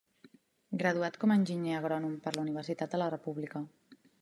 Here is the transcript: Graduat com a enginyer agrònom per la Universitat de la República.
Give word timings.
Graduat 0.81 1.19
com 1.23 1.33
a 1.33 1.37
enginyer 1.41 1.77
agrònom 1.81 2.17
per 2.25 2.35
la 2.39 2.43
Universitat 2.47 2.95
de 2.95 3.03
la 3.05 3.13
República. 3.17 3.63